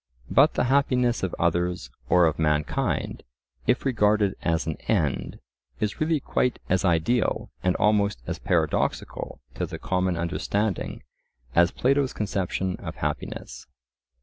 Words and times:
But 0.31 0.55
the 0.55 0.63
happiness 0.63 1.21
of 1.21 1.35
others 1.37 1.91
or 2.09 2.25
of 2.25 2.39
mankind, 2.39 3.21
if 3.67 3.85
regarded 3.85 4.35
as 4.41 4.65
an 4.65 4.77
end, 4.87 5.39
is 5.79 6.01
really 6.01 6.19
quite 6.19 6.57
as 6.69 6.83
ideal 6.83 7.51
and 7.61 7.75
almost 7.75 8.23
as 8.25 8.39
paradoxical 8.39 9.41
to 9.53 9.67
the 9.67 9.77
common 9.77 10.17
understanding 10.17 11.03
as 11.55 11.69
Plato's 11.69 12.13
conception 12.13 12.77
of 12.77 12.95
happiness. 12.95 13.67